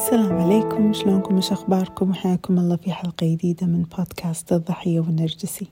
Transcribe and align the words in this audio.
السلام 0.00 0.32
عليكم. 0.38 0.92
شلونكم؟ 0.92 1.38
وش 1.38 1.52
أخباركم؟ 1.52 2.10
وحياكم 2.10 2.58
الله 2.58 2.76
في 2.76 2.92
حلقة 2.92 3.26
جديدة 3.26 3.66
من 3.66 3.82
بودكاست 3.82 4.52
الضحية 4.52 5.00
والنرجسي. 5.00 5.66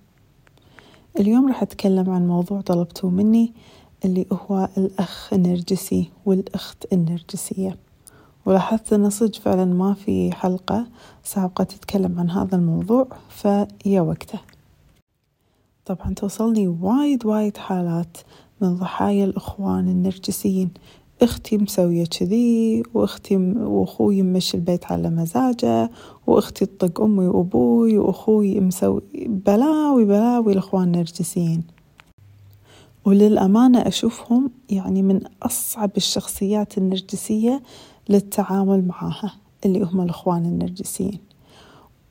اليوم 1.18 1.48
راح 1.48 1.62
أتكلم 1.62 2.10
عن 2.10 2.26
موضوع 2.26 2.60
طلبته 2.60 3.10
مني 3.10 3.52
اللي 4.04 4.26
هو 4.32 4.68
الأخ 4.76 5.32
النرجسي 5.32 6.10
والأخت 6.26 6.92
النرجسية. 6.92 7.76
ولاحظت 8.46 8.92
أن 8.92 9.10
صدق 9.10 9.34
فعلا 9.34 9.64
ما 9.64 9.94
في 9.94 10.32
حلقة 10.32 10.86
سابقة 11.24 11.64
تتكلم 11.64 12.20
عن 12.20 12.30
هذا 12.30 12.56
الموضوع 12.56 13.06
فيا 13.28 14.00
وقته 14.00 14.40
طبعا 15.86 16.14
توصلني 16.14 16.68
وايد 16.68 17.26
وايد 17.26 17.56
حالات 17.56 18.16
من 18.60 18.76
ضحايا 18.76 19.24
الإخوان 19.24 19.88
النرجسيين 19.88 20.70
أختي 21.22 21.58
مسوية 21.58 22.04
كذي 22.04 22.82
واختي 22.94 23.36
واخوي 23.56 24.22
ممشي 24.22 24.56
البيت 24.56 24.92
على 24.92 25.10
مزاجه 25.10 25.90
واختي 26.26 26.66
تطق 26.66 27.00
أمي 27.00 27.26
وأبوي 27.26 27.98
واخوي 27.98 28.60
مسوي 28.60 29.02
بلاوي 29.26 30.04
بلاوي 30.04 30.52
الاخوان 30.52 30.84
النرجسيين 30.84 31.62
وللأمانة 33.04 33.78
أشوفهم 33.78 34.50
يعني 34.70 35.02
من 35.02 35.20
أصعب 35.42 35.90
الشخصيات 35.96 36.78
النرجسية 36.78 37.62
للتعامل 38.08 38.86
معها 38.86 39.34
اللي 39.64 39.82
هم 39.82 40.00
الإخوان 40.00 40.44
النرجسيين. 40.44 41.18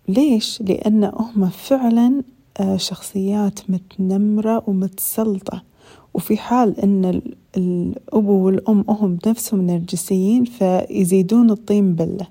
ليش؟ 0.07 0.61
لأن 0.61 1.03
هم 1.03 1.49
فعلا 1.49 2.23
آه، 2.59 2.77
شخصيات 2.77 3.59
متنمرة 3.69 4.63
ومتسلطة. 4.67 5.63
وفي 6.17 6.37
حال 6.37 6.79
أن 6.79 7.21
الأبو 7.57 8.45
والأم 8.45 8.83
هم 8.89 9.15
بنفسهم 9.15 9.61
نرجسيين 9.67 10.43
فيزيدون 10.45 11.51
الطين 11.51 11.95
بلة. 11.95 12.27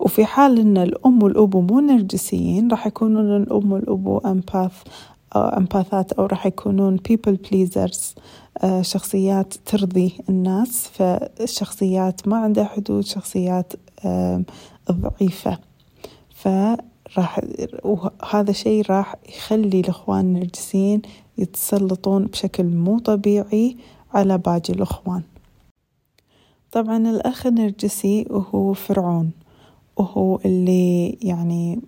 وفي 0.00 0.24
حال 0.24 0.58
أن 0.58 0.76
الأم 0.76 1.22
والأبو 1.22 1.60
مو 1.60 1.80
نرجسيين 1.80 2.70
راح 2.70 2.86
يكونون 2.86 3.42
الأم 3.42 3.72
والأبو 3.72 4.18
أمباث 4.18 4.72
أو 5.36 5.40
أمباثات 5.40 6.12
أو 6.12 6.26
راح 6.26 6.46
يكونون 6.46 6.98
people 6.98 7.36
pleasers 7.48 8.18
آه، 8.62 8.82
شخصيات 8.82 9.54
ترضي 9.66 10.12
الناس. 10.28 10.88
فالشخصيات 10.88 12.28
ما 12.28 12.36
عندها 12.36 12.64
حدود 12.64 13.04
شخصيات 13.04 13.72
ضعيفة. 14.92 15.58
فراح 17.10 17.40
وهذا 17.84 18.50
الشيء 18.50 18.84
راح 18.90 19.16
يخلي 19.28 19.80
الإخوان 19.80 20.20
النرجسيين 20.20 21.02
يتسلطون 21.38 22.24
بشكل 22.24 22.64
مو 22.64 22.98
طبيعي 22.98 23.76
على 24.14 24.38
باقي 24.38 24.72
الأخوان. 24.72 25.22
طبعا 26.72 26.96
الأخ 26.96 27.46
النرجسي 27.46 28.26
وهو 28.30 28.72
فرعون 28.72 29.30
وهو 29.96 30.38
اللي 30.44 31.08
يعني 31.22 31.80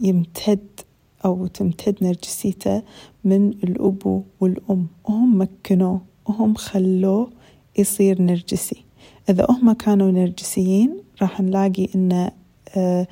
يمتد 0.00 0.80
أو 1.24 1.46
تمتد 1.46 2.04
نرجسيته 2.04 2.82
من 3.24 3.48
الأبو 3.48 4.22
والأم. 4.40 4.86
وهم 5.04 5.40
مكنوه 5.40 6.00
وهم 6.26 6.54
خلوه 6.54 7.30
يصير 7.78 8.22
نرجسي. 8.22 8.84
إذا 9.28 9.46
هم 9.50 9.72
كانوا 9.72 10.10
نرجسيين 10.10 10.96
راح 11.22 11.40
نلاقي 11.40 11.88
آه 12.12 12.32
آه 12.76 13.06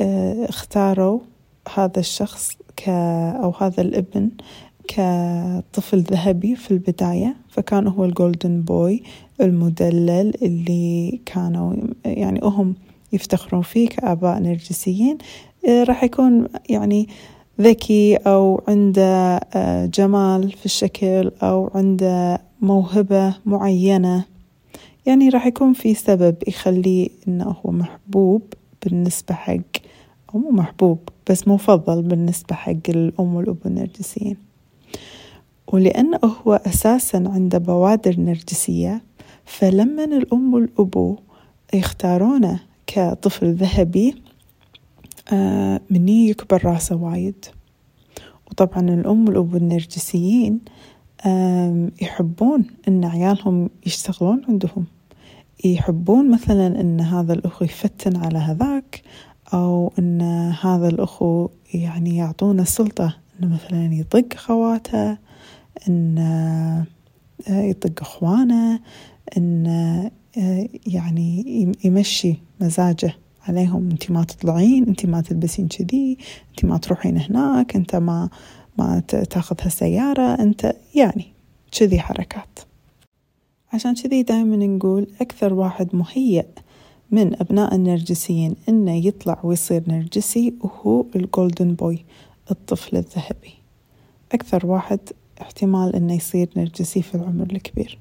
اختاروا 0.00 1.20
هذا 1.74 2.00
الشخص 2.00 2.52
ك 2.76 2.88
أو 2.88 3.54
هذا 3.58 3.82
الابن 3.82 4.30
كطفل 4.88 6.00
ذهبي 6.00 6.56
في 6.56 6.70
البداية 6.70 7.36
فكان 7.48 7.86
هو 7.86 8.04
الجولدن 8.04 8.60
بوي 8.60 9.02
المدلل 9.40 10.32
اللي 10.42 11.20
كانوا 11.26 11.74
يعني 12.04 12.40
هم 12.42 12.74
يفتخرون 13.12 13.62
فيه 13.62 13.88
كآباء 13.88 14.38
نرجسيين. 14.38 15.18
آه، 15.68 15.84
راح 15.84 16.04
يكون 16.04 16.48
يعني 16.68 17.08
ذكي 17.60 18.16
أو 18.16 18.62
عنده 18.68 19.40
آه، 19.54 19.86
جمال 19.86 20.52
في 20.52 20.66
الشكل 20.66 21.30
أو 21.42 21.70
عنده 21.74 22.40
موهبة 22.60 23.34
معينة. 23.46 24.24
يعني 25.06 25.28
راح 25.28 25.46
يكون 25.46 25.72
في 25.72 25.94
سبب 25.94 26.34
يخليه 26.48 27.08
إنه 27.28 27.56
هو 27.64 27.70
محبوب 27.70 28.42
بالنسبة 28.84 29.34
حق 29.34 29.73
أو 30.34 30.38
مو 30.38 30.50
محبوب 30.50 30.98
بس 31.30 31.48
مفضل 31.48 32.02
بالنسبة 32.02 32.54
حق 32.54 32.88
الأم 32.88 33.34
والأب 33.34 33.56
النرجسيين. 33.66 34.36
ولأنه 35.72 36.18
هو 36.18 36.54
أساسا 36.54 37.16
عنده 37.16 37.58
بوادر 37.58 38.20
نرجسية 38.20 39.02
فلما 39.44 40.04
الأم 40.04 40.54
والأبو 40.54 41.18
يختارونه 41.74 42.60
كطفل 42.86 43.54
ذهبي 43.54 44.14
آه، 45.32 45.80
مني 45.90 46.28
يكبر 46.28 46.64
راسه 46.64 46.96
وايد. 46.96 47.44
وطبعا 48.50 48.80
الأم 48.80 49.28
والأبو 49.28 49.56
النرجسيين 49.56 50.60
يحبون 52.02 52.64
أن 52.88 53.04
عيالهم 53.04 53.70
يشتغلون 53.86 54.42
عندهم. 54.48 54.84
يحبون 55.64 56.30
مثلا 56.30 56.80
أن 56.80 57.00
هذا 57.00 57.32
الأخو 57.32 57.64
يفتن 57.64 58.16
على 58.16 58.38
هذاك 58.38 59.02
أو 59.52 59.92
أن 59.98 60.22
هذا 60.62 60.88
الأخو 60.88 61.48
يعني 61.74 62.16
يعطونه 62.16 62.64
سلطة 62.64 63.16
أنه 63.40 63.54
مثلا 63.54 63.94
يطق 63.94 64.34
خواته 64.36 65.18
إن 65.88 66.18
آه، 66.18 67.62
يطق 67.62 68.00
إخوانه 68.00 68.80
إن 69.36 69.66
آه، 70.36 70.68
يعني 70.86 71.72
يمشي 71.84 72.34
مزاجه 72.60 73.14
عليهم. 73.48 73.90
انت 73.90 74.10
ما 74.10 74.24
تطلعين 74.24 74.88
انت 74.88 75.06
ما 75.06 75.20
تلبسين 75.20 75.68
كذي 75.68 76.18
انت 76.50 76.64
ما 76.64 76.78
تروحين 76.78 77.18
هناك 77.18 77.76
أنت 77.76 77.96
ما 77.96 78.28
ما 78.78 79.00
تاخذ 79.00 79.56
هالسيارة 79.62 80.34
أنت 80.42 80.76
يعني 80.94 81.24
كذي 81.78 82.00
حركات. 82.00 82.58
عشان 83.72 83.94
كذي 83.94 84.22
دائما 84.22 84.56
نقول 84.56 85.06
أكثر 85.20 85.54
واحد 85.54 85.96
مهيأ. 85.96 86.46
من 87.14 87.40
أبناء 87.40 87.74
النرجسيين 87.74 88.56
إنه 88.68 89.06
يطلع 89.06 89.40
ويصير 89.42 89.82
نرجسي 89.88 90.54
وهو 90.60 91.04
الجولدن 91.16 91.74
بوي 91.74 92.04
الطفل 92.50 92.96
الذهبي. 92.96 93.54
أكثر 94.32 94.66
واحد 94.66 94.98
احتمال 95.40 95.96
إنه 95.96 96.14
يصير 96.14 96.48
نرجسي 96.56 97.02
في 97.02 97.14
العمر 97.14 97.46
الكبير. 97.52 97.98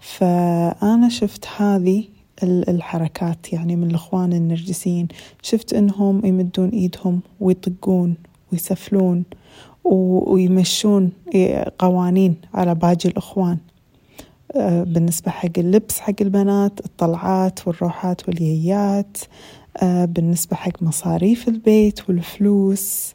فأنا 0.00 1.08
شفت 1.08 1.46
هذه 1.56 2.04
الحركات 2.42 3.52
يعني 3.52 3.76
من 3.76 3.90
الإخوان 3.90 4.32
النرجسيين 4.32 5.08
شفت 5.42 5.74
إنهم 5.74 6.26
يمدون 6.26 6.68
إيدهم 6.68 7.20
ويطقون 7.40 8.14
ويسفلون 8.52 9.24
ويمشون 9.84 11.12
قوانين 11.78 12.34
على 12.54 12.74
باقي 12.74 13.08
الإخوان. 13.08 13.58
بالنسبة 14.54 15.30
حق 15.30 15.58
اللبس 15.58 16.00
حق 16.00 16.14
البنات 16.20 16.80
الطلعات 16.86 17.68
والروحات 17.68 18.28
والييات 18.28 19.16
آه، 19.82 20.04
بالنسبة 20.04 20.56
حق 20.56 20.82
مصاريف 20.82 21.48
البيت 21.48 22.08
والفلوس. 22.08 23.14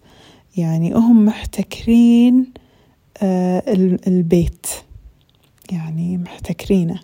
يعني 0.58 0.94
هم 0.94 1.26
محتكرين 1.26 2.54
آه، 3.22 3.64
البيت. 4.08 4.68
يعني 5.72 6.18
محتكرينه. 6.18 7.00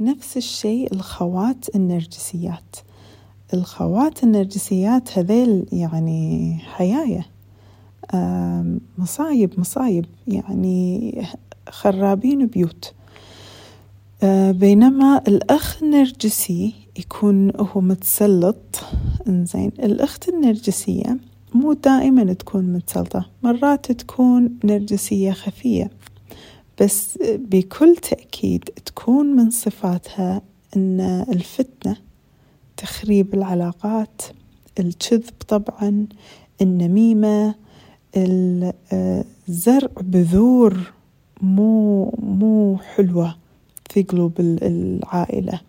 نفس 0.00 0.36
الشيء 0.36 0.92
الخوات 0.92 1.74
النرجسيات. 1.76 2.76
الخوات 3.54 4.24
النرجسيات 4.24 5.18
هذيل 5.18 5.66
يعني 5.72 6.58
حياية 6.58 7.26
مصايب 8.98 9.60
مصايب. 9.60 10.06
يعني 10.26 11.12
خرابين 11.68 12.46
بيوت. 12.46 12.92
آه، 14.22 14.50
بينما 14.50 15.22
الأخ 15.28 15.82
النرجسي 15.82 16.74
يكون 16.98 17.52
هو 17.56 17.80
متسلط. 17.80 18.80
إنزين 19.28 19.72
الأخت 19.78 20.28
النرجسية 20.28 21.18
مو 21.54 21.72
دائما 21.72 22.32
تكون 22.32 22.72
متسلطة 22.72 23.30
مرات 23.42 23.92
تكون 23.92 24.58
نرجسية 24.64 25.32
خفية 25.32 25.90
بس 26.80 27.18
بكل 27.22 27.96
تأكيد 27.96 28.64
تكون 28.64 29.26
من 29.26 29.50
صفاتها 29.50 30.42
أن 30.76 31.00
الفتنة 31.28 31.96
تخريب 32.76 33.34
العلاقات 33.34 34.22
الكذب 34.78 35.32
طبعا 35.48 36.06
النميمة 36.62 37.54
زرع 39.48 39.90
بذور 40.00 40.92
مو 41.44 42.04
مو 42.18 42.78
حلوة 42.78 43.36
في 43.90 44.02
قلوب 44.02 44.32
العائلة. 44.40 45.60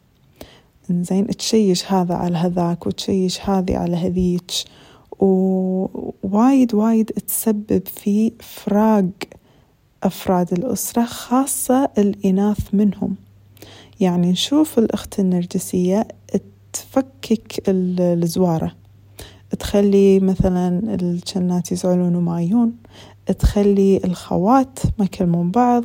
زين 0.90 1.28
تشيش 1.28 1.92
هذا 1.92 2.16
على 2.16 2.38
هذاك 2.38 2.88
وتشيش 2.88 3.42
هذه 3.42 3.78
على 3.78 3.96
هذيك. 3.96 4.52
ووايد 5.20 6.74
وايد 6.74 7.06
تسبب 7.06 7.82
في 7.88 8.32
فراق 8.40 9.10
أفراد 10.04 10.54
الأسرة 10.54 11.06
خاصة 11.06 11.90
الإناث 11.98 12.74
منهم. 12.74 13.16
يعني 14.00 14.32
نشوف 14.32 14.80
الأخت 14.80 15.20
النرجسية 15.20 16.08
تفكك 16.74 17.64
الزوارة. 17.70 18.72
تخلي 19.60 20.20
مثلا 20.20 20.96
الجنات 20.96 21.72
يزعلون 21.72 22.16
وما 22.16 22.42
يجون 22.42 22.74
تخلي 23.32 24.02
الخوات 24.06 24.80
ما 25.00 25.06
يكلمون 25.06 25.52
بعض 25.52 25.84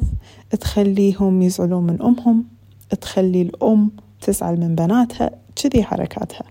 تخليهم 0.61 1.43
يزعلون 1.43 1.87
من 1.87 2.03
أمهم 2.03 2.45
تخلي 3.01 3.43
الأم 3.43 3.91
تزعل 4.21 4.61
من 4.61 4.75
بناتها 4.75 5.31
كذي 5.57 5.83
حركاتها. 5.83 6.45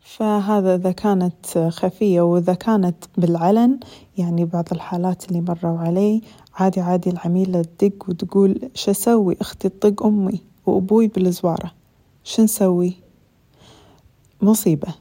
فهذا 0.00 0.74
إذا 0.74 0.92
كانت 0.92 1.58
خفية 1.58 2.20
وإذا 2.20 2.54
كانت 2.54 2.96
بالعلن 3.16 3.80
يعني 4.18 4.44
بعض 4.44 4.64
الحالات 4.72 5.28
اللي 5.28 5.40
مروا 5.40 5.78
علي 5.78 6.22
عادي 6.54 6.80
عادي 6.80 7.10
العميلة 7.10 7.62
تدق 7.62 8.08
وتقول 8.08 8.70
شو 8.74 8.90
أسوي؟ 8.90 9.36
أختي 9.40 9.68
تطق 9.68 10.06
أمي 10.06 10.40
وأبوي 10.66 11.06
بالزوارة. 11.06 11.72
شو 12.24 12.42
نسوي؟ 12.42 12.94
مصيبة. 14.42 14.94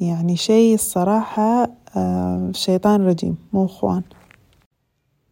يعني 0.00 0.36
شيء 0.36 0.74
الصراحة 0.74 1.70
آه، 1.96 2.50
شيطان 2.54 3.06
رجيم 3.06 3.36
مو 3.52 3.64
إخوان. 3.64 4.02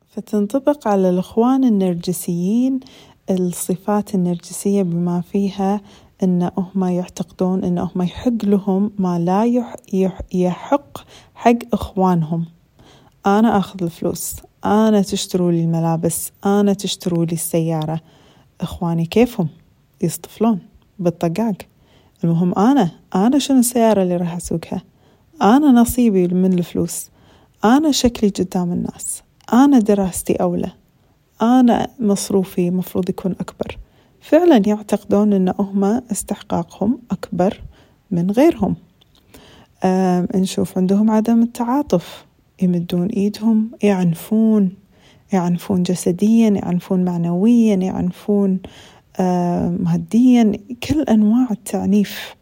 فتنطبق 0.09 0.89
على 0.89 1.11
الإخوان 1.11 1.65
النرجسيين 1.65 2.81
الصفات 3.31 4.15
النرجسية 4.15 4.83
بما 4.83 5.21
فيها 5.21 5.81
أن 6.23 6.51
هم 6.57 6.85
يعتقدون 6.85 7.65
أن 7.65 7.79
هم 7.79 8.03
يحق 8.03 8.45
لهم 8.45 8.91
ما 8.99 9.19
لا 9.19 9.45
يح 9.45 9.77
يح 9.93 10.21
يحق 10.35 10.99
حق 11.35 11.59
إخوانهم. 11.73 12.47
أنا 13.27 13.59
أخذ 13.59 13.83
الفلوس 13.83 14.37
أنا 14.65 15.03
تشتروا 15.03 15.53
لي 15.53 15.65
الملابس 15.65 16.33
أنا 16.47 16.73
تشتروا 16.73 17.25
لي 17.25 17.33
السيارة. 17.33 18.01
إخواني 18.61 19.07
كيفهم؟ 19.07 19.49
يصطفلون 20.03 20.59
بالطقاق. 20.99 21.57
المهم 22.25 22.59
أنا 22.59 22.91
أنا 23.15 23.39
شنو 23.39 23.59
السيارة 23.59 24.03
اللي 24.03 24.17
راح 24.17 24.37
أسوقها؟ 24.37 24.83
أنا 25.43 25.73
نصيبي 25.73 26.29
من 26.29 26.53
الفلوس. 26.53 27.11
أنا 27.65 27.91
شكلي 27.91 28.31
قدام 28.31 28.73
الناس. 28.73 29.23
أنا 29.53 29.79
دراستي 29.79 30.33
أولى. 30.33 30.71
أنا 31.43 31.89
مصروفي 32.01 32.71
مفروض 32.71 33.11
يكون 33.11 33.33
أكبر. 33.41 33.79
فعلا 34.21 34.63
يعتقدون 34.67 35.33
أن 35.33 35.55
هم 35.59 35.85
استحقاقهم 35.85 36.99
أكبر 37.11 37.61
من 38.11 38.31
غيرهم. 38.31 38.77
نشوف 40.35 40.79
عندهم 40.79 41.11
عدم 41.11 41.43
التعاطف. 41.43 42.25
يمدون 42.63 43.07
إيدهم 43.07 43.71
يعنفون. 43.83 44.71
يعنفون 45.33 45.83
جسديا 45.83 46.51
يعنفون 46.51 47.05
معنويا 47.05 47.77
يعنفون 47.77 48.59
ماديا 49.81 50.53
كل 50.89 51.03
أنواع 51.03 51.49
التعنيف. 51.51 52.35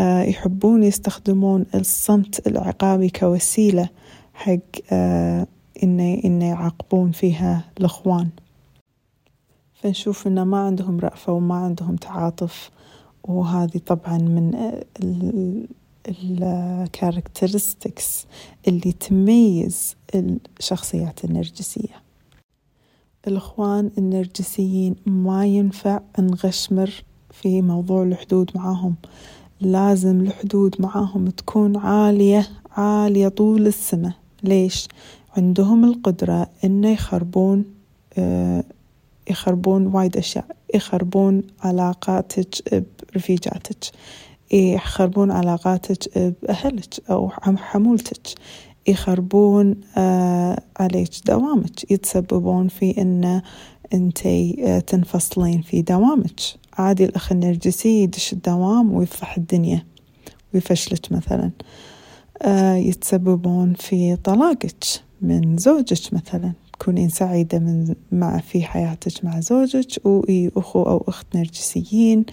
آه، 0.00 0.22
يحبون 0.22 0.82
يستخدمون 0.82 1.66
الصمت 1.74 2.46
العقابي 2.46 3.10
كوسيلة 3.10 3.88
حق 4.34 4.58
آه، 4.92 5.46
إنه 5.82 6.20
إنه 6.24 6.44
يعاقبون 6.44 7.12
فيها 7.12 7.64
الإخوان. 7.78 8.28
فنشوف 9.74 10.26
إنه 10.26 10.44
ما 10.44 10.58
عندهم 10.58 11.00
رأفة 11.00 11.32
وما 11.32 11.54
عندهم 11.54 11.96
تعاطف 11.96 12.70
وهذه 13.24 13.78
طبعا 13.86 14.18
من 14.18 14.72
الكاركترستكس 16.08 18.26
اللي 18.68 18.92
تميز 18.92 19.96
الشخصيات 20.60 21.24
النرجسية. 21.24 22.07
الإخوان 23.26 23.90
النرجسيين 23.98 24.96
ما 25.06 25.46
ينفع 25.46 26.00
نغشمر 26.18 26.90
في 27.30 27.62
موضوع 27.62 28.02
الحدود 28.02 28.50
معاهم. 28.54 28.94
لازم 29.60 30.20
الحدود 30.20 30.76
معاهم 30.78 31.26
تكون 31.26 31.76
عالية 31.76 32.48
عالية 32.70 33.28
طول 33.28 33.66
السنة. 33.66 34.14
ليش؟ 34.42 34.88
عندهم 35.36 35.84
القدرة 35.84 36.48
إنه 36.64 36.88
يخربون 36.88 37.64
آه 38.18 38.64
يخربون 39.30 39.86
وايد 39.86 40.16
أشياء. 40.16 40.56
يخربون 40.74 41.42
علاقاتك 41.60 42.84
برفيجاتك. 43.14 43.84
يخربون 44.52 45.30
علاقاتك 45.30 46.18
بأهلك 46.42 47.10
أو 47.10 47.30
حمولتك. 47.56 48.28
يخربون 48.88 49.74
آه 49.96 50.62
عليك 50.80 51.10
دوامك. 51.26 51.90
يتسببون 51.90 52.68
في 52.68 53.02
إن 53.02 53.42
أنتي 53.94 54.56
آه 54.66 54.78
تنفصلين 54.78 55.62
في 55.62 55.82
دوامك. 55.82 56.40
عادي 56.72 57.04
الأخ 57.04 57.32
النرجسي 57.32 58.02
يدش 58.02 58.32
الدوام 58.32 58.92
ويفضح 58.92 59.36
الدنيا 59.36 59.84
ويفشلك 60.54 61.12
مثلا. 61.12 61.50
آه 62.42 62.74
يتسببون 62.74 63.74
في 63.74 64.16
طلاقك 64.16 64.84
من 65.22 65.56
زوجك 65.56 66.12
مثلا. 66.12 66.52
تكونين 66.72 67.08
سعيدة 67.08 67.58
من 67.58 67.94
مع 68.12 68.38
في 68.38 68.62
حياتك 68.62 69.24
مع 69.24 69.40
زوجك 69.40 69.86
وأخو 70.04 70.82
أو 70.82 71.04
أخت 71.08 71.36
نرجسيين 71.36 72.24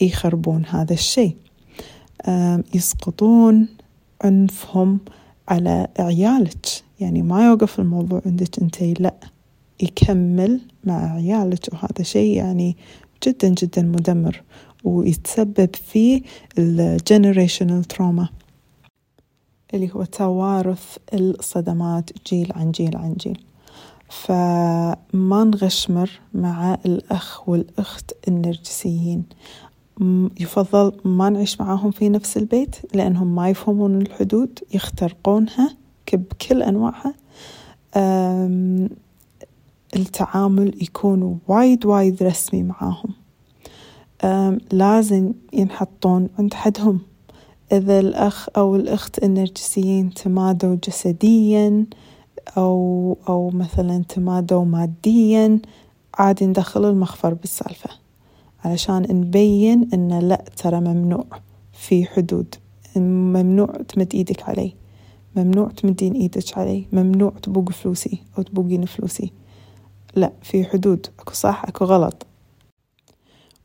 يخربون 0.00 0.64
هذا 0.70 0.92
الشيء. 0.92 1.36
يسقطون 2.74 3.68
عنفهم 4.24 4.98
على 5.52 5.88
عيالك. 5.98 6.66
يعني 7.00 7.22
ما 7.22 7.46
يوقف 7.46 7.78
الموضوع 7.78 8.22
عندك 8.26 8.58
انتي 8.58 8.94
لا 8.94 9.14
يكمل 9.80 10.60
مع 10.84 11.14
عيالك. 11.14 11.68
وهذا 11.72 12.02
شيء 12.02 12.36
يعني 12.36 12.76
جدا 13.26 13.48
جدا 13.48 13.82
مدمر 13.82 14.42
ويتسبب 14.84 15.76
في 15.76 16.22
ال 16.58 16.68
generational 16.68 17.84
trauma 17.84 18.28
اللي 19.74 19.90
هو 19.94 20.04
توارث 20.04 20.96
الصدمات 21.14 22.10
جيل 22.26 22.52
عن 22.54 22.70
جيل 22.70 22.96
عن 22.96 23.14
جيل. 23.14 23.40
فما 24.08 25.44
نغشمر 25.44 26.10
مع 26.34 26.78
الأخ 26.86 27.48
والأخت 27.48 28.12
النرجسيين. 28.28 29.24
يفضل 30.40 30.92
ما 31.04 31.30
نعيش 31.30 31.60
معاهم 31.60 31.90
في 31.90 32.08
نفس 32.08 32.36
البيت 32.36 32.76
لأنهم 32.94 33.34
ما 33.34 33.48
يفهمون 33.48 34.02
الحدود 34.02 34.58
يخترقونها 34.74 35.76
بكل 36.12 36.62
أنواعها. 36.62 37.14
التعامل 39.96 40.82
يكون 40.82 41.38
وايد 41.48 41.86
وايد 41.86 42.22
رسمي 42.22 42.62
معاهم. 42.62 43.14
لازم 44.72 45.32
ينحطون 45.52 46.28
عند 46.38 46.54
حدهم. 46.54 47.00
إذا 47.72 48.00
الأخ 48.00 48.48
أو 48.56 48.76
الأخت 48.76 49.24
النرجسيين 49.24 50.14
تمادوا 50.14 50.76
جسديا 50.86 51.86
أو 52.56 53.16
أو 53.28 53.50
مثلا 53.50 54.04
تمادوا 54.08 54.64
ماديا 54.64 55.58
عادي 56.14 56.46
ندخل 56.46 56.84
المخفر 56.84 57.34
بالسالفة. 57.34 58.01
علشان 58.64 59.06
نبين 59.10 59.88
إن 59.94 60.18
لا 60.18 60.44
ترى 60.56 60.80
ممنوع 60.80 61.26
في 61.72 62.04
حدود. 62.04 62.54
ممنوع 62.96 63.66
تمد 63.88 64.14
إيدك 64.14 64.48
علي. 64.48 64.74
ممنوع 65.36 65.68
تمدين 65.68 66.12
إيدك 66.12 66.58
علي. 66.58 66.86
ممنوع 66.92 67.32
تبوق 67.42 67.70
فلوسي 67.70 68.18
أو 68.38 68.42
تبوقين 68.42 68.84
فلوسي. 68.84 69.32
لا 70.16 70.32
في 70.42 70.64
حدود. 70.64 71.06
أكو 71.18 71.32
صح 71.32 71.64
أكو 71.64 71.84
غلط. 71.84 72.26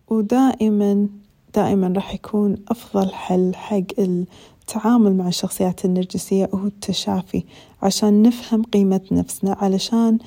ودائما 0.08 1.08
دائما 1.56 1.88
راح 1.88 2.14
يكون 2.14 2.56
أفضل 2.68 3.14
حل 3.14 3.56
حق 3.56 4.00
التعامل 4.00 5.16
مع 5.16 5.28
الشخصيات 5.28 5.86
النرجسية 5.86 6.50
هو 6.54 6.68
التشافي 6.68 7.44
عشان 7.82 8.22
نفهم 8.22 8.64
قيمة 8.64 9.02
نفسنا 9.12 9.54
علشان 9.60 10.18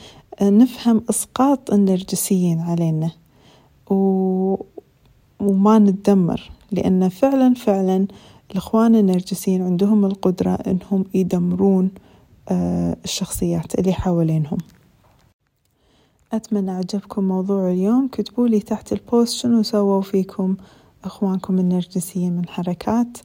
نفهم 0.43 1.05
إسقاط 1.11 1.73
النرجسيين 1.73 2.61
علينا. 2.61 3.11
و... 3.91 4.57
وما 5.41 5.79
نتدمر 5.79 6.51
لأن 6.73 7.09
فعلا 7.09 7.55
فعلا 7.55 8.07
الإخوان 8.51 8.97
النرجسيين 8.97 9.63
عندهم 9.63 10.05
القدرة 10.05 10.51
إنهم 10.51 11.05
يدمرون 11.15 11.91
آه، 12.49 12.97
الشخصيات 13.05 13.75
اللي 13.79 13.93
حوالينهم. 13.93 14.59
أتمنى 16.33 16.71
عجبكم 16.71 17.25
موضوع 17.25 17.71
اليوم. 17.71 18.09
كتبوا 18.09 18.49
لي 18.49 18.61
تحت 18.61 18.93
البوست 18.93 19.37
شنو 19.37 19.63
سووا 19.63 20.03
فيكم 20.03 20.57
إخوانكم 21.05 21.59
النرجسيين 21.59 22.37
من 22.37 22.49
حركات. 22.49 23.19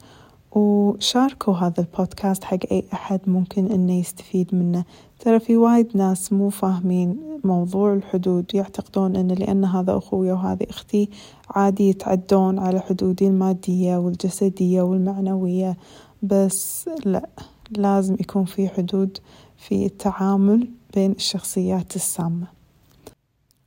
وشاركوا 0.55 1.53
هذا 1.53 1.79
البودكاست 1.79 2.43
حق 2.43 2.57
أي 2.71 2.83
أحد 2.93 3.19
ممكن 3.27 3.71
إنه 3.71 3.99
يستفيد 3.99 4.55
منه. 4.55 4.83
ترى 5.19 5.39
في 5.39 5.57
وايد 5.57 5.97
ناس 5.97 6.33
مو 6.33 6.49
فاهمين 6.49 7.17
موضوع 7.43 7.93
الحدود 7.93 8.55
يعتقدون 8.55 9.15
إن 9.15 9.27
لأن 9.27 9.65
هذا 9.65 9.97
أخوي 9.97 10.31
وهذه 10.31 10.67
أختي 10.69 11.09
عادي 11.49 11.89
يتعدون 11.89 12.59
على 12.59 12.79
حدودي 12.79 13.27
المادية 13.27 13.97
والجسدية 13.97 14.81
والمعنوية 14.81 15.77
بس 16.23 16.89
لا 17.05 17.29
لازم 17.71 18.13
يكون 18.13 18.45
في 18.45 18.69
حدود 18.69 19.17
في 19.57 19.85
التعامل 19.85 20.67
بين 20.93 21.11
الشخصيات 21.11 21.95
السامة. 21.95 22.47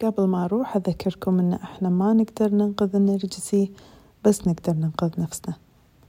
قبل 0.04 0.24
ما 0.24 0.44
أروح 0.44 0.76
أذكركم 0.76 1.38
إن 1.38 1.52
إحنا 1.52 1.88
ما 1.88 2.12
نقدر 2.12 2.54
ننقذ 2.54 2.96
النرجسي 2.96 3.70
بس 4.24 4.48
نقدر 4.48 4.72
ننقذ 4.72 5.10
نفسنا. 5.18 5.54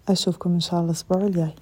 أشوفكم 0.09 0.53
إن 0.53 0.59
شاء 0.59 0.73
الله 0.79 0.85
الأسبوع 0.85 1.21
الجاي. 1.21 1.53